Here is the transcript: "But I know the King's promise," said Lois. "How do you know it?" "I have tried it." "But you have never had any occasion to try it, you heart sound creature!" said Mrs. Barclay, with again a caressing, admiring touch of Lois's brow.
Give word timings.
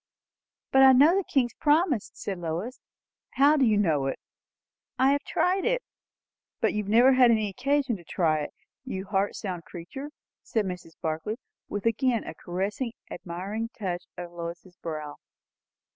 "But 0.71 0.81
I 0.81 0.93
know 0.93 1.15
the 1.15 1.23
King's 1.23 1.53
promise," 1.53 2.09
said 2.15 2.39
Lois. 2.39 2.79
"How 3.33 3.55
do 3.55 3.65
you 3.67 3.77
know 3.77 4.07
it?" 4.07 4.17
"I 4.97 5.11
have 5.11 5.21
tried 5.21 5.63
it." 5.63 5.83
"But 6.59 6.73
you 6.73 6.81
have 6.81 6.89
never 6.89 7.13
had 7.13 7.29
any 7.29 7.49
occasion 7.51 7.97
to 7.97 8.03
try 8.03 8.39
it, 8.39 8.51
you 8.83 9.05
heart 9.05 9.35
sound 9.35 9.63
creature!" 9.65 10.09
said 10.41 10.65
Mrs. 10.65 10.93
Barclay, 11.03 11.35
with 11.69 11.85
again 11.85 12.23
a 12.23 12.33
caressing, 12.33 12.93
admiring 13.11 13.69
touch 13.77 14.05
of 14.17 14.31
Lois's 14.31 14.75
brow. 14.75 15.17